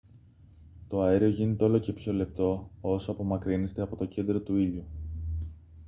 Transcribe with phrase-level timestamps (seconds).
[0.87, 4.85] το αέριο γίνεται όλο και πιο λεπτό όσο απομακρύνεστε από το κέντρο του ήλιου